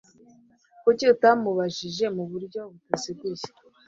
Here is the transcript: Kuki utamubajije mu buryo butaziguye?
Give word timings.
Kuki 0.83 1.03
utamubajije 1.13 2.05
mu 2.15 2.23
buryo 2.31 2.61
butaziguye? 2.71 3.45